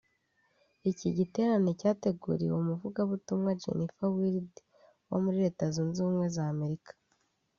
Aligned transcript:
Iki 0.91 1.07
giterane 1.17 1.69
cyateguriwe 1.79 2.55
umuvugabutumwa 2.59 3.57
Jennifer 3.61 4.09
Wilde 4.15 4.59
wo 5.09 5.17
muri 5.23 5.37
Leta 5.43 5.63
Zunze 5.73 5.97
Ubumwe 6.01 6.27
za 6.35 6.45
Amerika 6.55 6.93